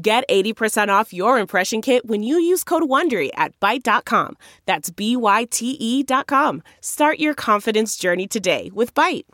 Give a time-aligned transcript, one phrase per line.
[0.00, 4.36] Get 80% off your impression kit when you use code WONDERY at Byte.com.
[4.64, 6.62] That's B-Y-T-E dot com.
[6.80, 9.24] Start your confidence journey today with Byte.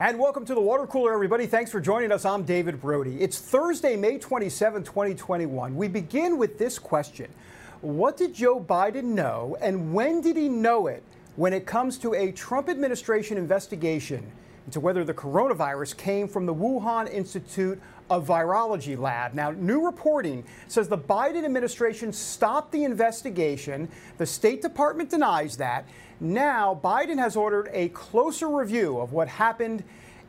[0.00, 1.46] And welcome to the water cooler, everybody.
[1.46, 2.24] Thanks for joining us.
[2.24, 3.20] I'm David Brody.
[3.20, 5.76] It's Thursday, May 27, 2021.
[5.76, 7.30] We begin with this question
[7.80, 11.04] What did Joe Biden know, and when did he know it
[11.36, 14.28] when it comes to a Trump administration investigation
[14.66, 17.80] into whether the coronavirus came from the Wuhan Institute
[18.10, 19.34] of Virology lab.
[19.34, 23.88] Now, new reporting says the Biden administration stopped the investigation.
[24.18, 25.86] The State Department denies that.
[26.20, 29.82] Now, Biden has ordered a closer review of what happened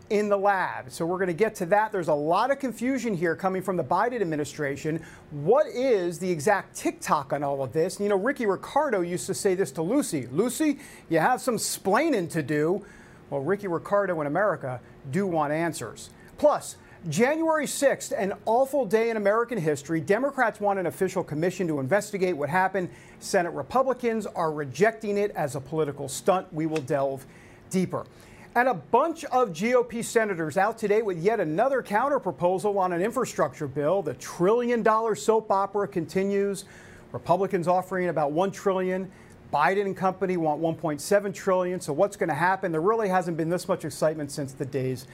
[0.09, 0.91] in the lab.
[0.91, 1.91] So we're going to get to that.
[1.91, 5.03] There's a lot of confusion here coming from the Biden administration.
[5.31, 7.99] What is the exact TikTok on all of this?
[7.99, 10.79] You know, Ricky Ricardo used to say this to Lucy Lucy,
[11.09, 12.85] you have some splaining to do.
[13.33, 16.11] Well, Ricky Ricardo in America do want answers.
[16.37, 16.75] Plus,
[17.09, 19.99] January 6th, an awful day in American history.
[19.99, 22.89] Democrats want an official commission to investigate what happened.
[23.17, 26.45] Senate Republicans are rejecting it as a political stunt.
[26.53, 27.25] We will delve
[27.71, 28.05] deeper.
[28.53, 33.67] And a bunch of GOP senators out today with yet another counterproposal on an infrastructure
[33.67, 34.03] bill.
[34.03, 36.65] The trillion dollar soap opera continues.
[37.11, 39.11] Republicans offering about 1 trillion.
[39.53, 41.79] Biden and company want 1.7 trillion.
[41.79, 42.71] So what's going to happen?
[42.71, 45.05] There really hasn't been this much excitement since the days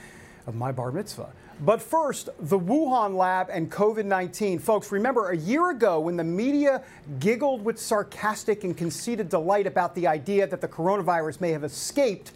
[0.47, 1.29] of my bar mitzvah.
[1.59, 4.59] But first, the Wuhan lab and COVID 19.
[4.59, 6.83] Folks, remember a year ago when the media
[7.19, 12.31] giggled with sarcastic and conceited delight about the idea that the coronavirus may have escaped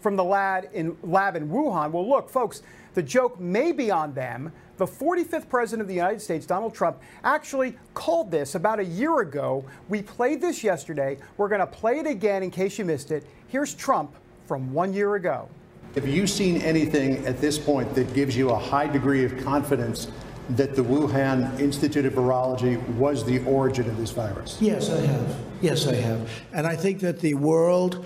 [0.00, 1.90] from the lab in, lab in Wuhan?
[1.90, 4.52] Well, look, folks, the joke may be on them.
[4.76, 9.20] The 45th president of the United States, Donald Trump, actually called this about a year
[9.20, 9.64] ago.
[9.88, 11.16] We played this yesterday.
[11.38, 13.24] We're going to play it again in case you missed it.
[13.48, 14.14] Here's Trump
[14.46, 15.48] from one year ago.
[15.94, 20.08] Have you seen anything at this point that gives you a high degree of confidence
[20.50, 24.58] that the Wuhan Institute of Virology was the origin of this virus?
[24.60, 25.36] Yes, I have.
[25.62, 26.30] Yes, I have.
[26.52, 28.04] And I think that the World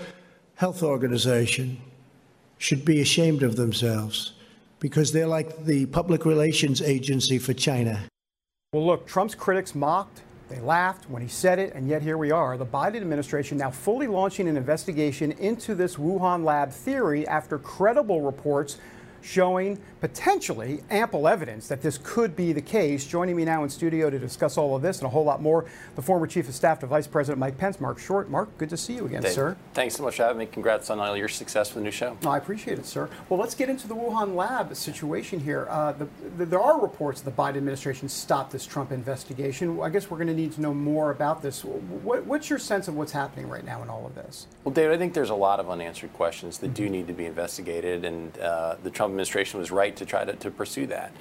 [0.55, 1.81] Health Organization
[2.59, 4.35] should be ashamed of themselves
[4.81, 8.09] because they're like the public relations agency for China.
[8.73, 12.33] Well, look, Trump's critics mocked, they laughed when he said it, and yet here we
[12.33, 12.57] are.
[12.57, 18.23] The Biden administration now fully launching an investigation into this Wuhan lab theory after credible
[18.23, 18.79] reports
[19.23, 23.07] showing potentially ample evidence that this could be the case.
[23.07, 25.67] Joining me now in studio to discuss all of this and a whole lot more,
[25.95, 28.31] the former Chief of Staff to Vice President Mike Pence, Marc Short.
[28.31, 29.57] Mark, good to see you again, Dave, sir.
[29.75, 30.47] Thanks so much for having me.
[30.47, 32.17] Congrats on all your success with the new show.
[32.27, 33.09] I appreciate it, sir.
[33.29, 35.67] Well, let's get into the Wuhan lab situation here.
[35.69, 36.09] Uh, the,
[36.39, 39.81] the, there are reports that the Biden administration stopped this Trump investigation.
[39.81, 41.65] I guess we're going to need to know more about this.
[41.65, 44.47] What, what's your sense of what's happening right now in all of this?
[44.65, 47.27] Well, David, I think there's a lot of unanswered questions that do need to be
[47.27, 51.13] investigated, and uh, the Trump administration was right to try to, to pursue that.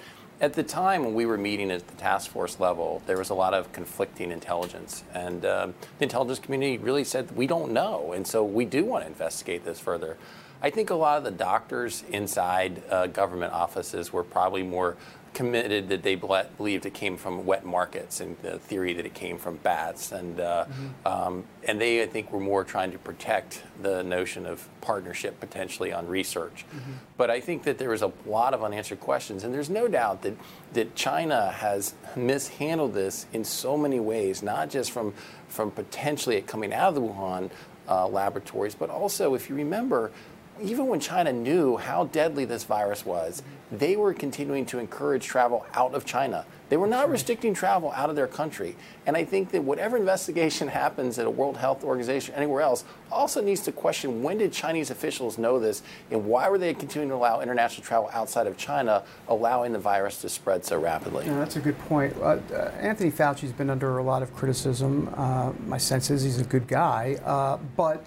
[0.41, 3.33] At the time when we were meeting at the task force level, there was a
[3.33, 5.03] lot of conflicting intelligence.
[5.13, 8.13] And um, the intelligence community really said, we don't know.
[8.13, 10.15] And so we do want to investigate this further.
[10.61, 14.97] I think a lot of the doctors inside uh, government offices were probably more
[15.33, 19.37] committed that they believed it came from wet markets and the theory that it came
[19.37, 20.11] from bats.
[20.11, 21.07] And, uh, mm-hmm.
[21.07, 25.93] um, and they, I think, were more trying to protect the notion of partnership potentially
[25.93, 26.65] on research.
[26.69, 26.91] Mm-hmm.
[27.17, 29.43] But I think that there was a lot of unanswered questions.
[29.43, 30.35] And there's no doubt that,
[30.73, 35.13] that China has mishandled this in so many ways, not just from,
[35.47, 37.49] from potentially it coming out of the Wuhan
[37.87, 40.11] uh, laboratories, but also, if you remember,
[40.61, 45.65] even when China knew how deadly this virus was, they were continuing to encourage travel
[45.73, 46.45] out of China.
[46.69, 48.75] They were not restricting travel out of their country.
[49.05, 53.41] And I think that whatever investigation happens at a World Health Organization, anywhere else, also
[53.41, 55.81] needs to question when did Chinese officials know this
[56.11, 60.21] and why were they continuing to allow international travel outside of China, allowing the virus
[60.21, 61.25] to spread so rapidly?
[61.25, 62.15] Yeah, that's a good point.
[62.17, 65.13] Uh, uh, Anthony Fauci's been under a lot of criticism.
[65.15, 67.17] Uh, my sense is he's a good guy.
[67.23, 68.05] Uh, but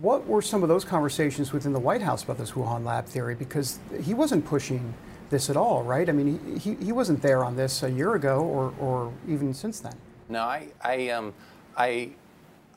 [0.00, 3.34] what were some of those conversations within the White House about this Wuhan lab theory?
[3.34, 4.94] Because he wasn't pushing
[5.30, 6.08] this at all, right?
[6.08, 9.80] I mean, he, he wasn't there on this a year ago or, or even since
[9.80, 9.94] then.
[10.28, 11.32] No, I, I, um,
[11.76, 12.10] I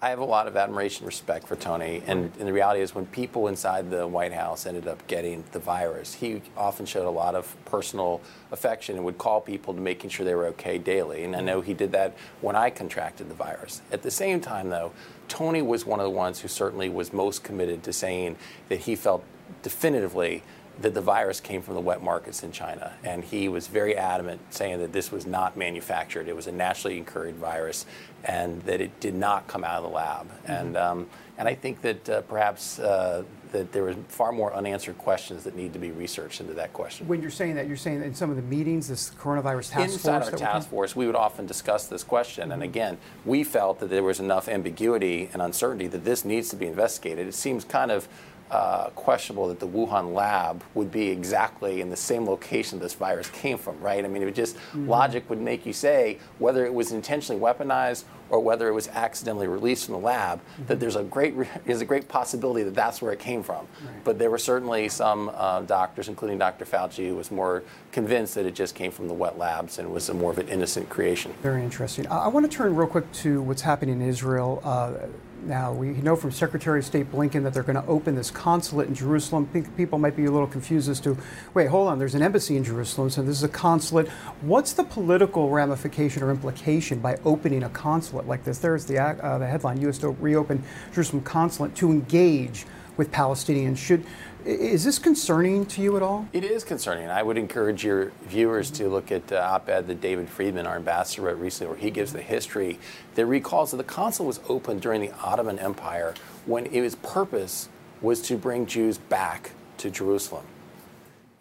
[0.01, 2.03] I have a lot of admiration and respect for Tony.
[2.05, 5.59] And, and, the reality is, when people inside the White House ended up getting the
[5.59, 8.21] virus, he often showed a lot of personal
[8.51, 11.23] affection and would call people to making sure they were okay daily.
[11.23, 13.81] And I know he did that when I contracted the virus.
[13.91, 14.91] At the same time, though,
[15.27, 18.37] Tony was one of the ones who certainly was most committed to saying
[18.69, 19.23] that he felt
[19.63, 20.43] definitively
[20.81, 22.93] that the virus came from the wet markets in China.
[23.03, 26.27] And he was very adamant saying that this was not manufactured.
[26.27, 27.85] It was a naturally incurred virus
[28.25, 30.27] and that it did not come out of the lab.
[30.27, 30.51] Mm-hmm.
[30.51, 31.07] And, um,
[31.37, 35.55] and I think that uh, perhaps uh, that there were far more unanswered questions that
[35.55, 37.07] need to be researched into that question.
[37.07, 39.93] When you're saying that, you're saying that in some of the meetings, this coronavirus task
[39.93, 40.27] Inside force.
[40.27, 42.43] Inside our task force, we would often discuss this question.
[42.45, 42.51] Mm-hmm.
[42.51, 46.55] And again, we felt that there was enough ambiguity and uncertainty that this needs to
[46.55, 47.27] be investigated.
[47.27, 48.07] It seems kind of
[48.55, 53.29] uh, questionable that the Wuhan lab would be exactly in the same location this virus
[53.31, 54.05] came from, right?
[54.05, 54.87] I mean, it would just mm-hmm.
[54.87, 59.47] logic would make you say whether it was intentionally weaponized or whether it was accidentally
[59.47, 60.67] released from the lab, mm-hmm.
[60.67, 61.35] that there's a great
[61.65, 63.67] there's a great possibility that that's where it came from.
[63.85, 64.03] Right.
[64.05, 66.63] But there were certainly some uh, doctors, including Dr.
[66.63, 67.61] Fauci, who was more
[67.91, 70.47] convinced that it just came from the wet labs and was a more of an
[70.47, 71.33] innocent creation.
[71.41, 72.07] Very interesting.
[72.07, 74.61] I, I want to turn real quick to what's happening in Israel.
[74.63, 75.07] Uh,
[75.45, 78.87] now, we know from Secretary of State Blinken that they're going to open this consulate
[78.87, 79.47] in Jerusalem.
[79.77, 81.17] People might be a little confused as to
[81.53, 84.07] wait, hold on, there's an embassy in Jerusalem, so this is a consulate.
[84.41, 88.57] What's the political ramification or implication by opening a consulate like this?
[88.57, 89.97] There's the, uh, the headline U.S.
[89.99, 90.63] to reopen
[90.93, 92.65] Jerusalem consulate to engage
[92.97, 93.77] with Palestinians.
[93.77, 94.05] Should
[94.45, 96.27] is this concerning to you at all?
[96.31, 97.09] It is concerning.
[97.09, 101.23] I would encourage your viewers to look at uh, op-ed that David Friedman, our ambassador,
[101.23, 102.79] wrote recently, where he gives the history
[103.15, 106.13] that recalls that the consul was opened during the Ottoman Empire
[106.45, 107.69] when its purpose
[108.01, 110.45] was to bring Jews back to Jerusalem.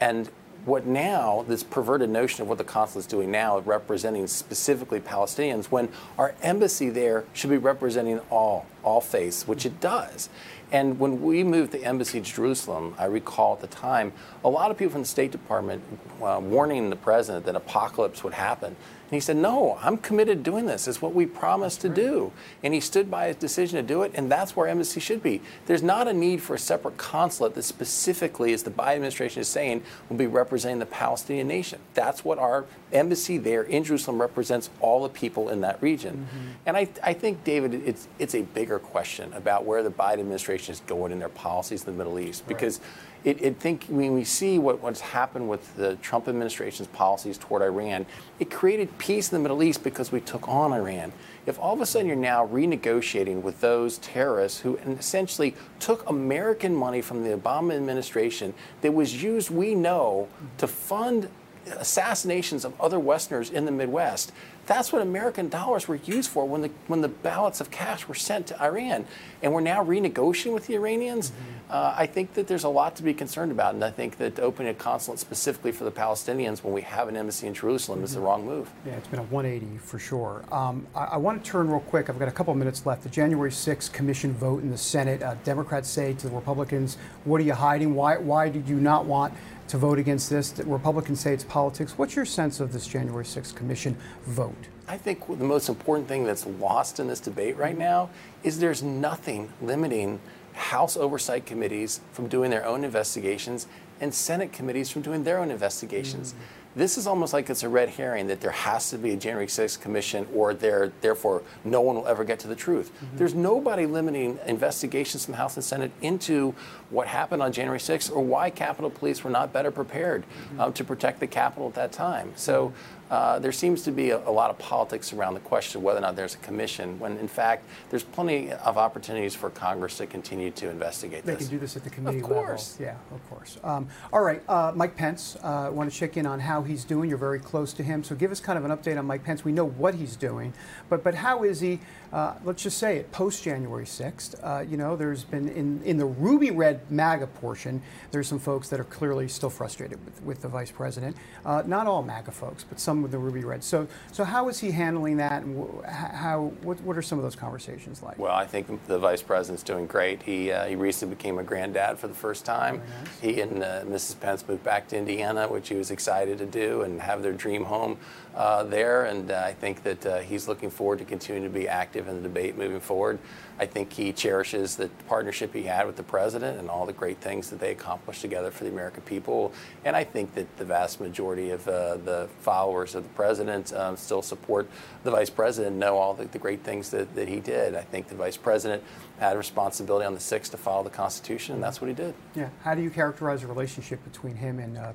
[0.01, 0.31] And
[0.65, 5.67] what now, this perverted notion of what the consul is doing now, representing specifically Palestinians,
[5.67, 10.29] when our embassy there should be representing all, all faiths, which it does.
[10.73, 14.13] And when we moved the embassy to Jerusalem, I recall at the time,
[14.45, 15.83] a lot of people from the State Department
[16.21, 18.69] uh, warning the president that apocalypse would happen.
[18.69, 20.89] And he said, No, I'm committed to doing this.
[20.89, 22.33] It's what we promised to do.
[22.63, 25.43] And he stood by his decision to do it, and that's where embassy should be.
[25.67, 29.49] There's not a need for a separate consulate that specifically, as the Biden administration is
[29.49, 31.79] saying, will be representing the Palestinian nation.
[31.93, 36.27] That's what our embassy there in Jerusalem represents all the people in that region.
[36.27, 36.51] Mm-hmm.
[36.67, 40.73] And I, I think, David, it's, it's a bigger question about where the Biden administration
[40.73, 42.47] is going in their policies in the Middle East.
[42.47, 42.89] Because right
[43.25, 47.63] it, it think when we see what, what's happened with the Trump administration's policies toward
[47.63, 48.05] Iran,
[48.39, 51.13] it created peace in the Middle East because we took on Iran.
[51.47, 56.75] If all of a sudden you're now renegotiating with those terrorists who essentially took American
[56.75, 60.29] money from the Obama administration that was used, we know,
[60.59, 61.29] to fund
[61.67, 64.33] assassinations of other Westerners in the Midwest.
[64.67, 68.15] That's what American dollars were used for when the when the ballots of cash were
[68.15, 69.07] sent to Iran,
[69.43, 71.31] and we're now renegotiating with the Iranians.
[71.31, 71.51] Mm-hmm.
[71.71, 74.39] Uh, I think that there's a lot to be concerned about, and I think that
[74.39, 78.05] opening a consulate specifically for the Palestinians when we have an embassy in Jerusalem mm-hmm.
[78.05, 78.27] is the mm-hmm.
[78.27, 78.71] wrong move.
[78.87, 80.45] Yeah, it's been a 180 for sure.
[80.53, 82.11] Um, I, I, want to turn real quick.
[82.11, 83.03] I've got a couple of minutes left.
[83.03, 85.23] The January 6th commission vote in the Senate.
[85.23, 87.95] Uh, Democrats say to the Republicans, "What are you hiding?
[87.95, 89.35] Why why did you not want?"
[89.69, 90.51] to vote against this.
[90.51, 91.97] The Republicans say it's politics.
[91.97, 93.97] What's your sense of this January 6th commission
[94.27, 94.54] vote?
[94.87, 98.11] I think the most important thing that's lost in this debate right now
[98.43, 100.21] is there's nothing limiting
[100.53, 103.67] House oversight committees from doing their own investigations
[104.01, 106.33] and Senate committees from doing their own investigations.
[106.33, 106.43] Mm-hmm.
[106.77, 109.47] This is almost like it's a red herring that there has to be a January
[109.47, 112.93] 6th commission or there, therefore no one will ever get to the truth.
[112.93, 113.17] Mm-hmm.
[113.17, 116.53] There's nobody limiting investigations from the House and Senate into
[116.91, 120.61] what happened on January 6th or why Capitol Police were not better prepared mm-hmm.
[120.61, 122.33] um, to protect the Capitol at that time.
[122.35, 122.73] So
[123.11, 125.99] uh, there seems to be a, a, lot of politics around the question of whether
[125.99, 130.07] or not there's a commission, when in fact there's plenty of opportunities for Congress to
[130.07, 131.45] continue to investigate they this.
[131.45, 132.81] They can do this at the committee of course.
[132.81, 132.95] level.
[132.95, 133.59] Yeah, of course.
[133.63, 136.85] Um, all right, uh, Mike Pence, I uh, want to check in on how he's
[136.85, 137.09] doing.
[137.09, 139.45] You're very close to him, so give us kind of an update on Mike Pence.
[139.45, 140.55] We know what he's doing,
[140.89, 141.81] but but how is he?
[142.15, 144.37] Uh, let's just say it post January 6th.
[144.41, 148.69] Uh, you know, there's been in, in the ruby red MAGA portion, there's some folks
[148.69, 151.17] that are clearly still frustrated with, with the vice president.
[151.45, 153.65] Uh, not all MAGA folks, but some with the ruby red.
[153.65, 157.35] So, so how is he handling that, and how what, what are some of those
[157.35, 158.17] conversations like?
[158.17, 160.23] Well, I think the vice president's doing great.
[160.23, 162.77] He uh, he recently became a granddad for the first time.
[162.77, 163.21] Nice.
[163.21, 164.21] He and uh, Mrs.
[164.21, 167.65] Pence moved back to Indiana, which he was excited to do and have their dream
[167.65, 167.99] home
[168.37, 169.05] uh, there.
[169.05, 172.17] And uh, I think that uh, he's looking forward to continuing to be active in
[172.17, 173.19] the debate moving forward.
[173.59, 177.19] I think he cherishes the partnership he had with the president and all the great
[177.19, 179.53] things that they accomplished together for the American people.
[179.85, 183.97] And I think that the vast majority of uh, the followers of the president um,
[183.97, 184.69] still support
[185.05, 187.75] the vice president, know all the, the great things that, that he did.
[187.77, 188.83] I think the vice president
[189.21, 192.15] had a responsibility on the 6th to follow the Constitution, and that's what he did.
[192.35, 192.49] Yeah.
[192.63, 194.93] How do you characterize the relationship between him and uh,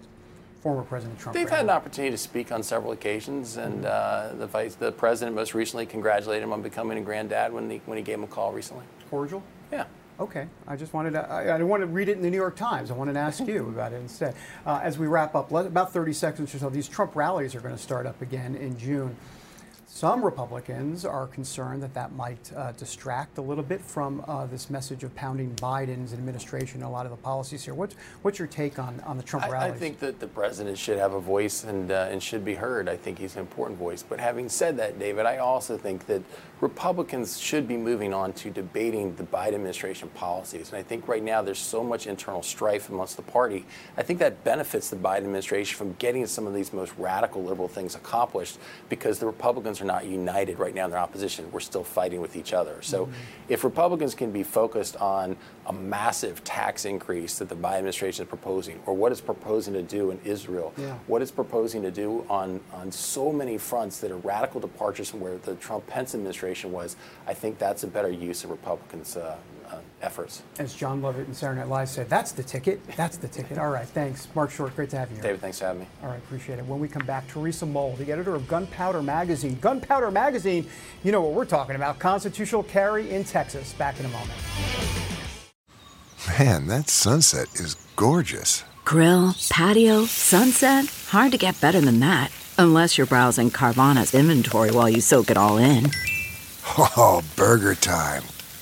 [0.62, 1.34] former President Trump?
[1.36, 5.36] They've had an opportunity to speak on several occasions, and uh, the vice, the president
[5.36, 8.28] most recently congratulated him on becoming a granddad when he when he gave him a
[8.28, 8.86] call recently.
[9.10, 9.44] Cordial.
[9.72, 9.86] Yeah.
[10.20, 12.36] Okay, I just wanted to, I, I didn't want to read it in the New
[12.36, 12.92] York Times.
[12.92, 14.36] I wanted to ask you about it instead.
[14.66, 17.62] Uh, as we wrap up, let, about 30 seconds or so, these Trump rallies are
[17.62, 19.16] going to start up again in June.
[19.92, 24.70] Some Republicans are concerned that that might uh, distract a little bit from uh, this
[24.70, 27.74] message of pounding Biden's administration, and a lot of the policies here.
[27.74, 29.74] What's, what's your take on, on the Trump I, rallies?
[29.74, 32.88] I think that the president should have a voice and, uh, and should be heard.
[32.88, 34.04] I think he's an important voice.
[34.04, 36.22] But having said that, David, I also think that
[36.62, 40.70] Republicans should be moving on to debating the Biden administration policies.
[40.70, 43.66] And I think right now there's so much internal strife amongst the party.
[43.98, 47.70] I think that benefits the Biden administration from getting some of these most radical liberal
[47.70, 51.52] things accomplished because the Republicans are not united right now in their opposition.
[51.52, 52.82] We're still fighting with each other.
[52.82, 53.14] So mm-hmm.
[53.50, 58.30] if Republicans can be focused on a massive tax increase that the Biden administration is
[58.30, 60.98] proposing, or what it's proposing to do in Israel, yeah.
[61.08, 65.20] what it's proposing to do on, on so many fronts that are radical departures from
[65.20, 66.96] where the Trump Pence administration was,
[67.28, 69.38] I think that's a better use of Republicans' uh,
[69.72, 70.44] uh, efforts.
[70.58, 72.82] As Jon Lovitz and Saturday Night Live said, that's the ticket.
[72.96, 73.58] That's the ticket.
[73.58, 74.28] All right, thanks.
[74.36, 75.24] Marc Short, great to have you here.
[75.24, 75.88] David, thanks for having me.
[76.04, 76.66] All right, appreciate it.
[76.66, 79.58] When we come back, Teresa Mull, the editor of Gunpowder Magazine.
[79.62, 80.68] Gunpowder Magazine,
[81.04, 83.74] you know what we're talking about constitutional carry in Texas.
[83.74, 84.32] Back in a moment.
[86.38, 88.64] Man, that sunset is gorgeous.
[88.86, 90.86] Grill, patio, sunset.
[91.10, 92.32] Hard to get better than that.
[92.58, 95.90] Unless you're browsing Carvana's inventory while you soak it all in.
[96.78, 98.24] Oh, burger time.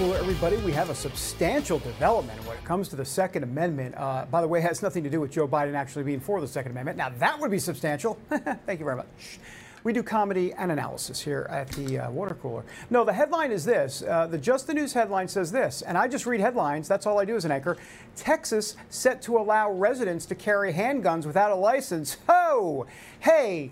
[0.00, 0.56] Cooler, everybody.
[0.56, 3.94] We have a substantial development when it comes to the Second Amendment.
[3.98, 6.40] Uh, by the way, it has nothing to do with Joe Biden actually being for
[6.40, 6.96] the Second Amendment.
[6.96, 8.18] Now, that would be substantial.
[8.30, 9.40] Thank you very much.
[9.84, 12.64] We do comedy and analysis here at the uh, water cooler.
[12.88, 14.02] No, the headline is this.
[14.02, 16.88] Uh, the Just the News headline says this, and I just read headlines.
[16.88, 17.76] That's all I do as an anchor.
[18.16, 22.16] Texas set to allow residents to carry handguns without a license.
[22.26, 22.86] Oh,
[23.18, 23.70] hey,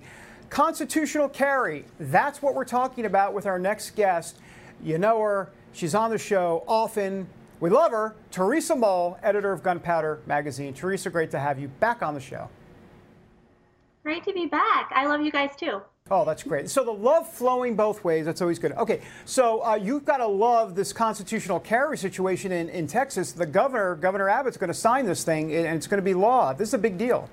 [0.51, 1.87] constitutional carry.
[1.99, 4.37] That's what we're talking about with our next guest.
[4.83, 5.53] You know her.
[5.79, 7.29] She's on the show often.
[7.61, 8.17] We love her.
[8.33, 10.75] Teresa Mull, editor of Gunpowder Magazine.
[10.75, 12.49] Teresa, great to have you back on the show.
[14.03, 14.91] Great to be back.
[14.93, 15.81] I love you guys too.
[16.11, 16.69] Oh, that's great.
[16.69, 18.73] So the love flowing both ways, that's always good.
[18.73, 23.31] Okay, so uh, you've got to love this constitutional carry situation in, in Texas.
[23.31, 26.55] The governor, Governor Abbott's going to sign this thing, and it's going to be law.
[26.55, 27.31] This is a big deal.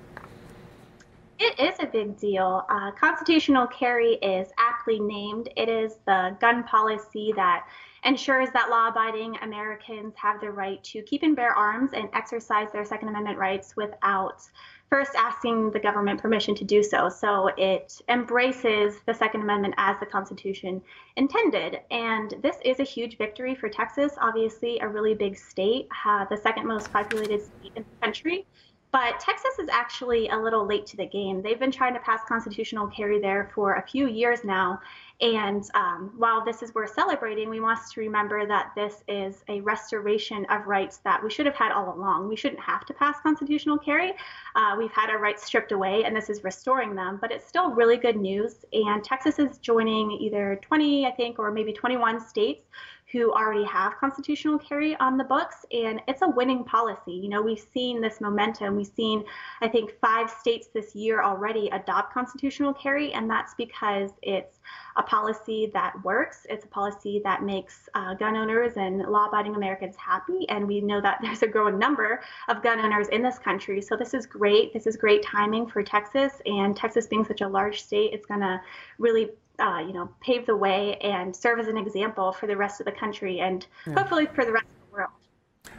[1.40, 2.64] It is a big deal.
[2.68, 5.48] Uh, constitutional carry is aptly named.
[5.56, 7.66] It is the gun policy that
[8.04, 12.68] ensures that law abiding Americans have the right to keep and bear arms and exercise
[12.72, 14.42] their Second Amendment rights without
[14.88, 17.08] first asking the government permission to do so.
[17.08, 20.80] So it embraces the Second Amendment as the Constitution
[21.16, 21.80] intended.
[21.90, 26.36] And this is a huge victory for Texas, obviously, a really big state, uh, the
[26.36, 28.46] second most populated state in the country.
[28.92, 31.42] But Texas is actually a little late to the game.
[31.42, 34.80] They've been trying to pass constitutional carry there for a few years now.
[35.20, 40.44] And um, while this is worth celebrating, we must remember that this is a restoration
[40.50, 42.28] of rights that we should have had all along.
[42.28, 44.12] We shouldn't have to pass constitutional carry.
[44.54, 47.18] Uh, we've had our rights stripped away, and this is restoring them.
[47.18, 48.66] But it's still really good news.
[48.74, 52.66] And Texas is joining either 20, I think, or maybe 21 states
[53.12, 57.12] who already have constitutional carry on the books and it's a winning policy.
[57.12, 58.76] You know we've seen this momentum.
[58.76, 59.24] We've seen
[59.60, 64.58] i think five states this year already adopt constitutional carry and that's because it's
[64.96, 66.46] a policy that works.
[66.50, 71.00] It's a policy that makes uh, gun owners and law-abiding americans happy and we know
[71.00, 73.80] that there's a growing number of gun owners in this country.
[73.80, 74.72] So this is great.
[74.72, 78.40] This is great timing for texas and texas being such a large state it's going
[78.40, 78.60] to
[78.98, 82.80] really uh, you know, pave the way and serve as an example for the rest
[82.80, 83.94] of the country and yeah.
[83.94, 85.10] hopefully for the rest of the world.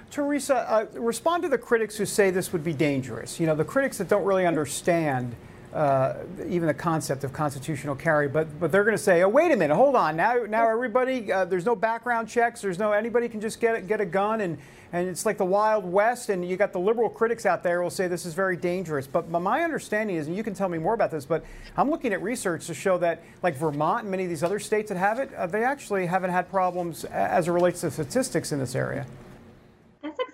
[0.10, 3.40] Teresa, uh, respond to the critics who say this would be dangerous.
[3.40, 5.36] You know, the critics that don't really understand
[5.74, 6.16] uh,
[6.48, 8.28] even the concept of constitutional carry.
[8.28, 10.16] But but they're going to say, oh wait a minute, hold on.
[10.16, 12.62] Now now everybody, uh, there's no background checks.
[12.62, 14.58] There's no anybody can just get get a gun and
[14.94, 16.30] and it's like the Wild West.
[16.30, 19.08] And you got the liberal critics out there will say this is very dangerous.
[19.08, 21.44] But my understanding is, and you can tell me more about this, but
[21.76, 24.90] I'm looking at research to show that like Vermont and many of these other states
[24.90, 28.60] that have it, uh, they actually haven't had problems as it relates to statistics in
[28.60, 29.06] this area.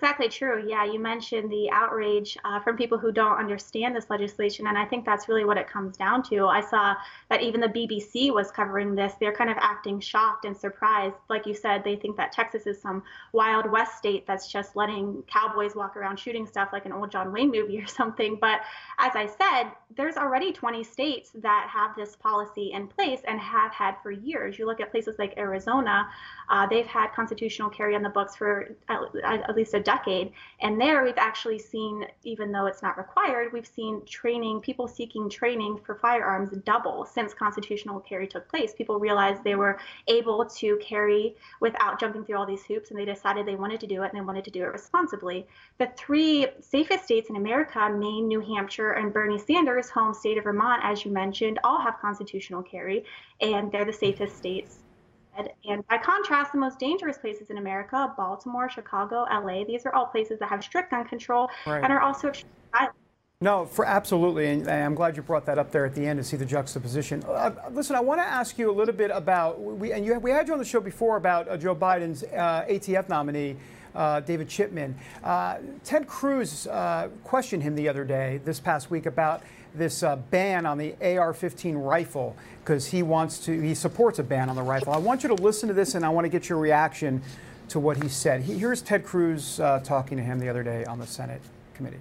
[0.04, 0.62] Exactly true.
[0.68, 4.84] Yeah, you mentioned the outrage uh, from people who don't understand this legislation, and I
[4.84, 6.44] think that's really what it comes down to.
[6.44, 6.94] I saw
[7.30, 9.14] that even the BBC was covering this.
[9.18, 11.14] They're kind of acting shocked and surprised.
[11.30, 15.22] Like you said, they think that Texas is some wild west state that's just letting
[15.26, 18.36] cowboys walk around shooting stuff like an old John Wayne movie or something.
[18.38, 18.60] But
[18.98, 23.72] as I said, there's already 20 states that have this policy in place and have
[23.72, 24.58] had for years.
[24.58, 26.06] You look at places like Arizona,
[26.50, 29.93] uh, they've had constitutional carry on the books for at, at least a decade.
[30.60, 35.28] And there we've actually seen, even though it's not required, we've seen training, people seeking
[35.30, 38.74] training for firearms double since constitutional carry took place.
[38.74, 43.04] People realized they were able to carry without jumping through all these hoops, and they
[43.04, 45.46] decided they wanted to do it and they wanted to do it responsibly.
[45.78, 50.44] The three safest states in America, Maine, New Hampshire, and Bernie Sanders' home state of
[50.44, 53.04] Vermont, as you mentioned, all have constitutional carry,
[53.40, 54.83] and they're the safest states
[55.64, 60.06] and by contrast, the most dangerous places in America, Baltimore, Chicago, LA, these are all
[60.06, 61.82] places that have strict gun control right.
[61.82, 62.32] and are also
[62.72, 62.94] violent.
[63.40, 66.24] No, for absolutely, and I'm glad you brought that up there at the end to
[66.24, 67.22] see the juxtaposition.
[67.24, 70.30] Uh, listen, I want to ask you a little bit about we and you, we
[70.30, 73.56] had you on the show before about uh, Joe Biden's uh, ATF nominee.
[73.94, 74.96] Uh, David Chipman.
[75.22, 80.16] Uh, Ted Cruz uh, questioned him the other day, this past week, about this uh,
[80.16, 84.62] ban on the AR-15 rifle because he wants to he supports a ban on the
[84.62, 84.92] rifle.
[84.92, 87.22] I want you to listen to this and I want to get your reaction
[87.68, 88.42] to what he said.
[88.42, 91.40] He, here's Ted Cruz uh, talking to him the other day on the Senate
[91.74, 91.98] committee.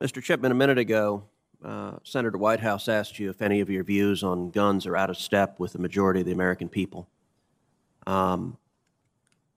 [0.00, 0.22] Mr.
[0.22, 1.24] Chipman, a minute ago,
[1.64, 5.16] uh, Senator Whitehouse asked you if any of your views on guns are out of
[5.16, 7.08] step with the majority of the American people.
[8.06, 8.58] Um,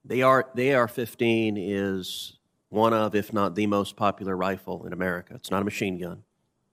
[0.06, 2.38] the AR, the AR-15 is
[2.70, 5.34] one of, if not the most popular rifle in America.
[5.36, 6.24] It's not a machine gun.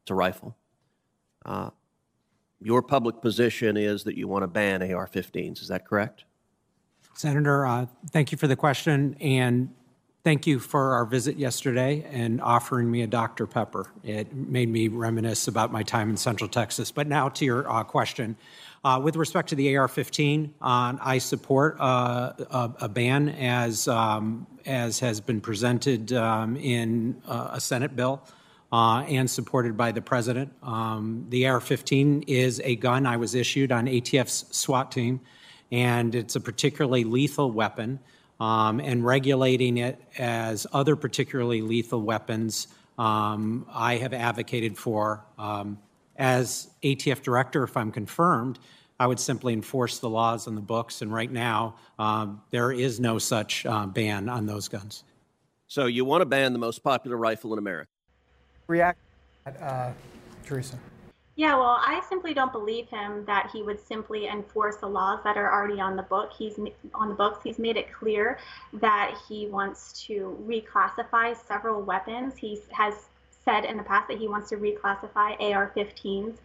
[0.04, 0.54] It's a rifle.
[1.46, 1.70] Uh,
[2.61, 5.62] your public position is that you want to ban AR 15s.
[5.62, 6.25] Is that correct?
[7.14, 9.16] Senator, uh, thank you for the question.
[9.18, 9.70] And
[10.23, 13.46] thank you for our visit yesterday and offering me a Dr.
[13.46, 13.87] Pepper.
[14.02, 16.90] It made me reminisce about my time in Central Texas.
[16.90, 18.37] But now to your uh, question.
[18.84, 24.46] Uh, with respect to the AR-15, uh, I support uh, a, a, ban as um,
[24.66, 28.23] as has been presented um, in uh, a Senate bill
[28.75, 30.52] uh, and supported by the president.
[30.60, 35.21] Um, the AR 15 is a gun I was issued on ATF's SWAT team,
[35.71, 38.00] and it's a particularly lethal weapon.
[38.41, 42.67] Um, and regulating it as other particularly lethal weapons,
[42.99, 45.25] um, I have advocated for.
[45.39, 45.78] Um,
[46.17, 48.58] as ATF director, if I'm confirmed,
[48.99, 51.00] I would simply enforce the laws and the books.
[51.00, 55.04] And right now, um, there is no such uh, ban on those guns.
[55.69, 57.89] So you want to ban the most popular rifle in America?
[58.67, 58.99] React,
[59.61, 59.93] uh,
[60.45, 60.79] Teresa?
[61.37, 65.37] Yeah, well, I simply don't believe him that he would simply enforce the laws that
[65.37, 66.33] are already on the book.
[66.33, 66.59] He's
[66.95, 67.41] on the books.
[67.43, 68.39] He's made it clear
[68.75, 72.37] that he wants to reclassify several weapons.
[72.37, 72.95] He has
[73.45, 76.37] said in the past that he wants to reclassify AR-15s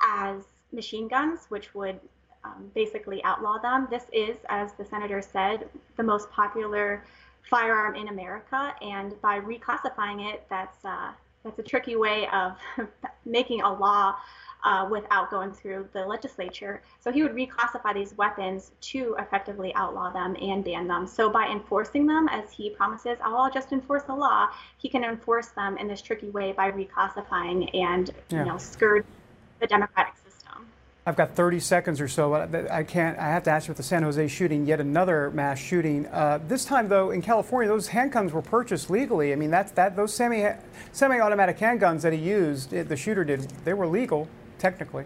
[0.00, 1.98] as machine guns, which would
[2.44, 3.88] um, basically outlaw them.
[3.90, 7.04] This is, as the senator said, the most popular
[7.50, 11.12] firearm in America, and by reclassifying it, that's uh,
[11.46, 12.56] that's a tricky way of
[13.24, 14.16] making a law
[14.64, 16.82] uh, without going through the legislature.
[17.00, 21.06] So he would reclassify these weapons to effectively outlaw them and ban them.
[21.06, 25.04] So by enforcing them, as he promises, oh, I'll just enforce the law, he can
[25.04, 28.40] enforce them in this tricky way by reclassifying and yeah.
[28.40, 29.06] you know skirt
[29.60, 30.14] the democratic
[31.08, 32.34] I've got 30 seconds or so.
[32.34, 33.16] I can't.
[33.16, 36.06] I have to ask you about the San Jose shooting, yet another mass shooting.
[36.06, 39.32] Uh, this time, though, in California, those handguns were purchased legally.
[39.32, 39.94] I mean, that's that.
[39.94, 40.52] Those semi
[40.90, 45.04] semi-automatic handguns that he used, the shooter did, they were legal technically.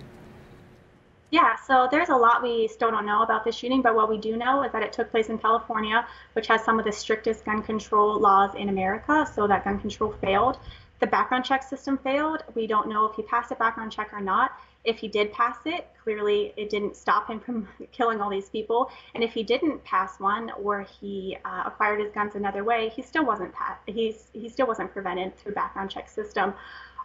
[1.30, 4.18] Yeah, so there's a lot we still don't know about this shooting, but what we
[4.18, 7.44] do know is that it took place in California, which has some of the strictest
[7.44, 9.30] gun control laws in America.
[9.32, 10.58] So that gun control failed.
[11.00, 12.44] The background check system failed.
[12.54, 14.52] We don't know if he passed a background check or not.
[14.84, 18.90] If he did pass it, clearly it didn't stop him from killing all these people.
[19.14, 23.02] And if he didn't pass one, or he uh, acquired his guns another way, he
[23.02, 26.54] still wasn't pa- he's he still wasn't prevented through background check system.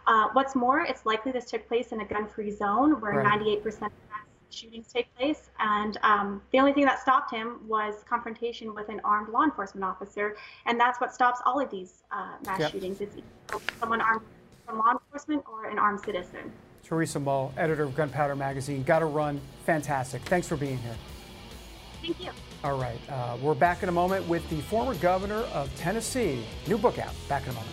[0.06, 3.40] Uh, what's more, it's likely this took place in a gun-free zone where right.
[3.40, 3.92] 98% of
[4.50, 5.50] shootings take place.
[5.58, 9.84] And um, the only thing that stopped him was confrontation with an armed law enforcement
[9.84, 10.36] officer.
[10.66, 12.72] And that's what stops all of these uh, mass yep.
[12.72, 13.00] shootings.
[13.00, 13.16] It's
[13.78, 14.22] someone armed
[14.66, 16.52] from law enforcement or an armed citizen.
[16.84, 18.82] Teresa Mull, editor of Gunpowder Magazine.
[18.82, 19.40] Got to run.
[19.64, 20.22] Fantastic.
[20.22, 20.94] Thanks for being here.
[22.00, 22.30] Thank you.
[22.62, 23.00] All right.
[23.10, 26.44] Uh, we're back in a moment with the former governor of Tennessee.
[26.68, 27.12] New book out.
[27.28, 27.72] Back in a moment.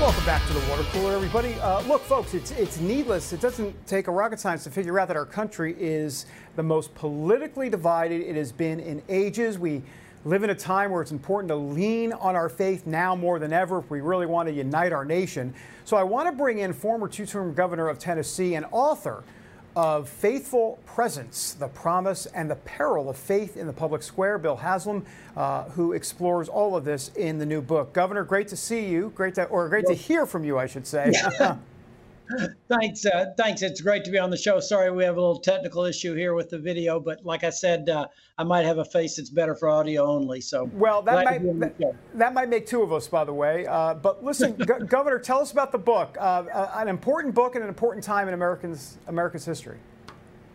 [0.00, 1.54] Welcome back to the water cooler, everybody.
[1.54, 3.32] Uh, look, folks, it's it's needless.
[3.32, 6.94] It doesn't take a rocket science to figure out that our country is the most
[6.94, 9.58] politically divided it has been in ages.
[9.58, 9.82] We
[10.24, 13.52] live in a time where it's important to lean on our faith now more than
[13.52, 15.52] ever if we really want to unite our nation.
[15.84, 19.24] So I want to bring in former two-term governor of Tennessee and author
[19.78, 24.56] of Faithful Presence, the Promise and the Peril of Faith in the Public Square, Bill
[24.56, 27.92] Haslam, uh, who explores all of this in the new book.
[27.92, 29.12] Governor, great to see you.
[29.14, 31.12] Great to, or great to hear from you, I should say.
[32.68, 33.04] thanks.
[33.06, 33.62] Uh, thanks.
[33.62, 34.60] It's great to be on the show.
[34.60, 37.88] Sorry, we have a little technical issue here with the video, but like I said,
[37.88, 40.40] uh, I might have a face that's better for audio only.
[40.40, 43.66] So well, that might that, that, might make two of us, by the way.
[43.66, 46.16] Uh, but listen, Go- Governor, tell us about the book.
[46.18, 49.78] Uh, uh, an important book and an important time in Americans America's history.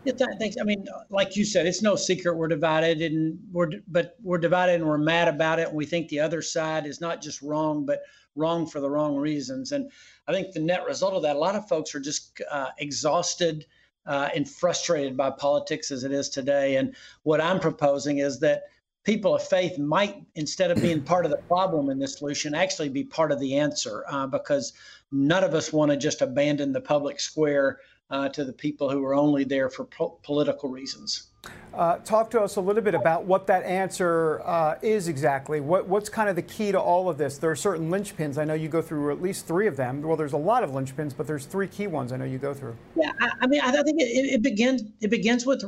[0.04, 0.56] Yeah, thanks.
[0.60, 4.74] I mean, like you said, it's no secret we're divided, and we're but we're divided
[4.74, 7.86] and we're mad about it, and we think the other side is not just wrong,
[7.86, 8.02] but
[8.36, 9.72] wrong for the wrong reasons.
[9.72, 9.90] And
[10.26, 13.66] I think the net result of that, a lot of folks are just uh, exhausted
[14.06, 16.76] uh, and frustrated by politics as it is today.
[16.76, 18.64] And what I'm proposing is that
[19.04, 22.88] people of faith might, instead of being part of the problem in this solution, actually
[22.88, 24.72] be part of the answer uh, because
[25.12, 27.78] none of us want to just abandon the public square
[28.10, 31.30] uh, to the people who are only there for po- political reasons.
[31.74, 35.60] Uh, talk to us a little bit about what that answer uh, is exactly.
[35.60, 37.38] What, what's kind of the key to all of this?
[37.38, 38.38] There are certain linchpins.
[38.38, 40.00] I know you go through at least three of them.
[40.00, 42.54] Well, there's a lot of linchpins, but there's three key ones I know you go
[42.54, 42.76] through.
[42.96, 45.64] Yeah, I, I mean, I think it, it, begins it begins with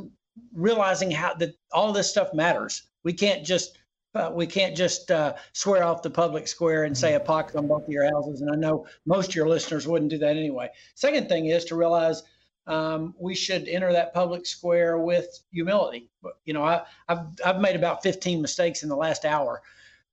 [0.53, 2.83] realizing how that all this stuff matters.
[3.03, 3.77] We can't just
[4.17, 7.67] uh, we can't just uh, swear off the public square and say a pox on
[7.67, 8.41] both of your houses.
[8.41, 10.69] And I know most of your listeners wouldn't do that anyway.
[10.95, 12.23] Second thing is to realize
[12.67, 16.09] um, we should enter that public square with humility.
[16.45, 19.61] You know, I, have I've made about 15 mistakes in the last hour.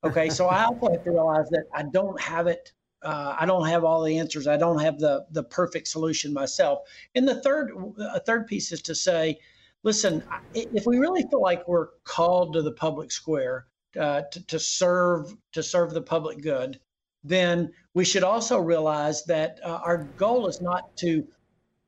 [0.04, 2.72] Okay, so I also have to realize that I don't have it.
[3.02, 4.46] Uh, I don't have all the answers.
[4.46, 6.80] I don't have the the perfect solution myself.
[7.14, 9.38] And the third a third piece is to say,
[9.82, 10.22] listen,
[10.54, 13.66] if we really feel like we're called to the public square
[13.98, 16.80] uh, to, to serve to serve the public good,
[17.22, 21.26] then we should also realize that uh, our goal is not to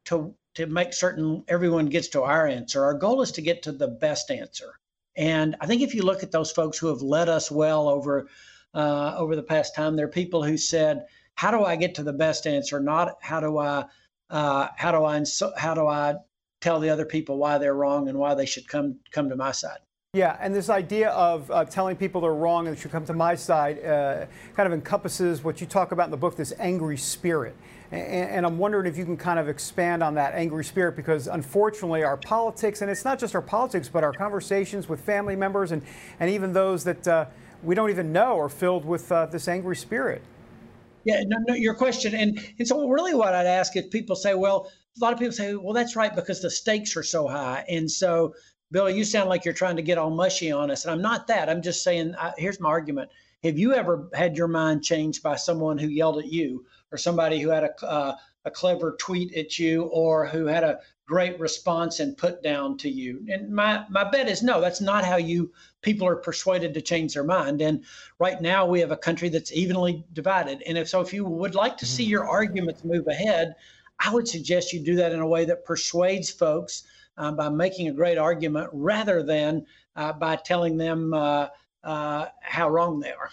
[0.04, 2.82] to to make certain everyone gets to our answer.
[2.82, 4.78] Our goal is to get to the best answer.
[5.16, 8.28] And I think if you look at those folks who have led us well over
[8.74, 12.02] uh, over the past time, there are people who said, "How do I get to
[12.02, 12.80] the best answer?
[12.80, 13.84] Not how do I
[14.30, 15.22] uh, how do I
[15.56, 16.16] how do I
[16.60, 19.52] tell the other people why they're wrong and why they should come come to my
[19.52, 19.78] side."
[20.14, 23.12] Yeah, and this idea of uh, telling people they're wrong and they should come to
[23.12, 26.96] my side uh, kind of encompasses what you talk about in the book, this angry
[26.96, 27.54] spirit.
[27.90, 32.02] And, I'm wondering if you can kind of expand on that angry spirit because unfortunately
[32.02, 35.82] our politics, and it's not just our politics, but our conversations with family members and,
[36.18, 37.26] and even those that uh,
[37.62, 40.22] we don't even know are filled with uh, this angry spirit.
[41.04, 42.14] Yeah, no, no, your question.
[42.14, 44.68] And, and so really what I'd ask is people say, well,
[45.00, 47.64] a lot of people say, well, that's right because the stakes are so high.
[47.68, 48.34] And so,
[48.72, 50.84] Bill, you sound like you're trying to get all mushy on us.
[50.84, 51.48] And I'm not that.
[51.48, 53.10] I'm just saying, I, here's my argument.
[53.44, 57.38] Have you ever had your mind changed by someone who yelled at you or somebody
[57.38, 62.00] who had a, uh, a clever tweet at you or who had a great response
[62.00, 63.24] and put down to you?
[63.28, 65.52] And my, my bet is no, that's not how you
[65.82, 67.60] people are persuaded to change their mind.
[67.60, 67.84] And
[68.18, 70.62] right now we have a country that's evenly divided.
[70.66, 72.10] And if so, if you would like to see mm-hmm.
[72.10, 73.54] your arguments move ahead,
[74.00, 76.82] I would suggest you do that in a way that persuades folks
[77.18, 79.64] uh, by making a great argument rather than
[79.96, 81.48] uh, by telling them uh,
[81.84, 83.30] uh how wrong they are.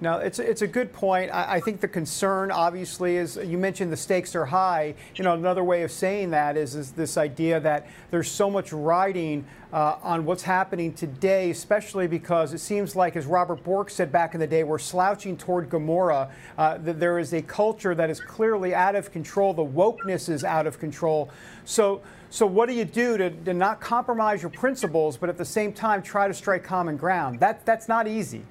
[0.00, 1.30] Now, it's, it's a good point.
[1.30, 4.94] I, I, think the concern, obviously, is you mentioned the stakes are high.
[5.14, 8.72] You know, another way of saying that is, is this idea that there's so much
[8.72, 14.10] riding uh, on what's happening today, especially because it seems like, as Robert Bork said
[14.10, 16.30] back in the day, we're slouching toward Gomorrah.
[16.56, 19.52] Uh, that there is a culture that is clearly out of control.
[19.52, 21.30] The wokeness is out of control.
[21.64, 25.44] So, so what do you do to, to not compromise your principles, but at the
[25.44, 27.40] same time try to strike common ground?
[27.40, 28.44] That, that's not easy.